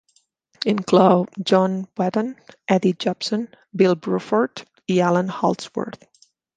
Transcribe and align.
Inclou 0.65 1.27
John 1.43 1.87
Wetton, 1.95 2.35
Eddie 2.67 2.93
Jobson, 2.97 3.47
Bill 3.75 3.95
Bruford 3.95 4.65
i 4.89 4.99
Allan 4.99 5.27
Holdsworth. 5.29 6.03